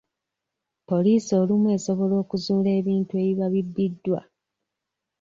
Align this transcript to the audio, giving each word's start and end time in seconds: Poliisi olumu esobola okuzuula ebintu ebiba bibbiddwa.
Poliisi 0.89 1.31
olumu 1.41 1.67
esobola 1.77 2.15
okuzuula 2.23 2.69
ebintu 2.79 3.11
ebiba 3.23 3.47
bibbiddwa. 3.53 4.19